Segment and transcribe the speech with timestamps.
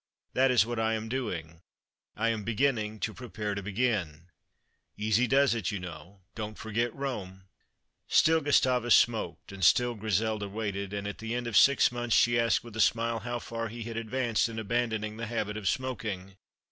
[0.33, 1.61] That is what I am doing.
[2.15, 4.31] I am beginning to prepare to begin.
[4.97, 6.21] Easy does it, you know.
[6.33, 7.43] Don't forget Rome."
[8.07, 12.39] Still Gustavus smoked, and still Griselda waited, and at the end of six months she
[12.39, 16.35] asked with a smile how far he had advanced in abandoning the habit of smoking.